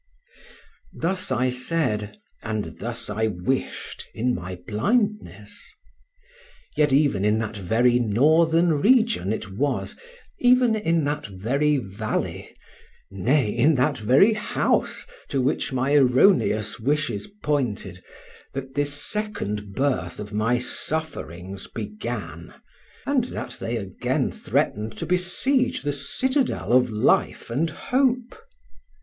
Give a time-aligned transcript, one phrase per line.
[0.95, 5.63] Thus I said, and thus I wished, in my blindness.
[6.75, 9.95] Yet even in that very northern region it was,
[10.39, 12.49] even in that very valley,
[13.11, 18.01] nay, in that very house to which my erroneous wishes pointed,
[18.55, 22.51] that this second birth of my sufferings began,
[23.05, 28.35] and that they again threatened to besiege the citadel of life and hope.